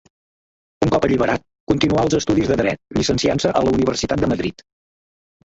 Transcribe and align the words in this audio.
Un 0.85 0.93
cop 0.95 1.03
alliberat, 1.07 1.43
continuà 1.73 2.07
els 2.07 2.17
estudis 2.21 2.49
de 2.53 2.57
dret, 2.63 2.81
llicenciant-se 2.99 3.53
en 3.61 3.69
la 3.71 3.75
Universitat 3.79 4.25
de 4.25 4.31
Madrid. 4.33 4.65